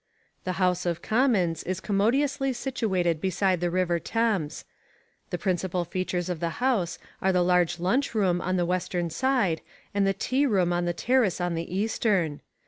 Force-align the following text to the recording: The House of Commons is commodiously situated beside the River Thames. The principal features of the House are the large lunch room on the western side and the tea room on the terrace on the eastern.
The 0.45 0.53
House 0.53 0.87
of 0.87 1.03
Commons 1.03 1.61
is 1.61 1.79
commodiously 1.79 2.53
situated 2.53 3.21
beside 3.21 3.61
the 3.61 3.69
River 3.69 3.99
Thames. 3.99 4.65
The 5.29 5.37
principal 5.37 5.85
features 5.85 6.27
of 6.27 6.39
the 6.39 6.57
House 6.57 6.97
are 7.21 7.31
the 7.31 7.43
large 7.43 7.79
lunch 7.79 8.15
room 8.15 8.41
on 8.41 8.57
the 8.57 8.65
western 8.65 9.11
side 9.11 9.61
and 9.93 10.07
the 10.07 10.13
tea 10.15 10.47
room 10.47 10.73
on 10.73 10.85
the 10.85 10.93
terrace 10.93 11.39
on 11.39 11.53
the 11.53 11.71
eastern. 11.77 12.41